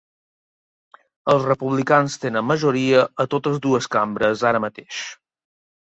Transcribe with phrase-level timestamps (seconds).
[1.33, 5.09] Els republicans tenen majoria a totes dues cambres ara mateix.